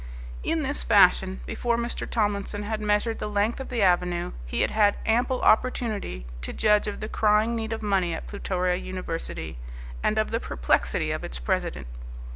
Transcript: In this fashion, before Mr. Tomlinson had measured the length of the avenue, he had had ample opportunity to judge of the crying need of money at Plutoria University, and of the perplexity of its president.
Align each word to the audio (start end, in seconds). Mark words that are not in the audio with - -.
In 0.41 0.63
this 0.63 0.81
fashion, 0.81 1.41
before 1.45 1.77
Mr. 1.77 2.09
Tomlinson 2.09 2.63
had 2.63 2.81
measured 2.81 3.19
the 3.19 3.29
length 3.29 3.59
of 3.59 3.69
the 3.69 3.83
avenue, 3.83 4.31
he 4.47 4.61
had 4.61 4.71
had 4.71 4.97
ample 5.05 5.43
opportunity 5.43 6.25
to 6.41 6.51
judge 6.51 6.87
of 6.87 7.01
the 7.01 7.07
crying 7.07 7.55
need 7.55 7.71
of 7.71 7.83
money 7.83 8.15
at 8.15 8.25
Plutoria 8.25 8.77
University, 8.77 9.59
and 10.01 10.17
of 10.17 10.31
the 10.31 10.39
perplexity 10.39 11.11
of 11.11 11.23
its 11.23 11.37
president. 11.37 11.85